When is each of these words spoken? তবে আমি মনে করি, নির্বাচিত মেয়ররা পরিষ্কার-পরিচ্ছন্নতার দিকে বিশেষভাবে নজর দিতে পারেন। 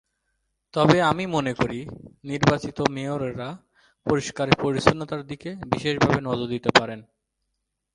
তবে 0.73 1.01
আমি 1.01 1.25
মনে 1.25 1.53
করি, 1.53 1.79
নির্বাচিত 2.23 2.77
মেয়ররা 2.89 3.49
পরিষ্কার-পরিচ্ছন্নতার 4.05 5.21
দিকে 5.23 5.49
বিশেষভাবে 5.65 6.19
নজর 6.21 6.47
দিতে 6.47 6.69
পারেন। 6.79 6.99